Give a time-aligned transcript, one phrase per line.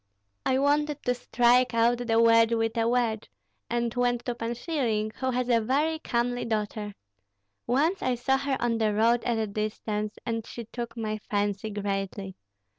[0.47, 3.29] I wanted to strike out the wedge with a wedge,
[3.69, 6.95] and went to Pan Schilling, who has a very comely daughter.
[7.67, 11.69] Once I saw her on the road at a distance, and she took my fancy
[11.69, 12.35] greatly.